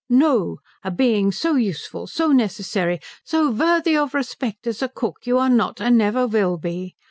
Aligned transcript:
No 0.09 0.57
a 0.83 0.89
being 0.89 1.31
so 1.31 1.53
useful, 1.53 2.07
so 2.07 2.29
necessary, 2.31 2.99
so 3.23 3.51
worthy 3.51 3.95
of 3.95 4.15
respect 4.15 4.65
as 4.65 4.81
a 4.81 4.89
cook 4.89 5.27
you 5.27 5.37
are 5.37 5.47
not 5.47 5.79
and 5.79 5.95
never 5.95 6.25
will 6.25 6.57
be. 6.57 6.95